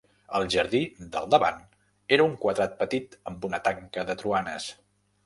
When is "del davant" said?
1.15-1.59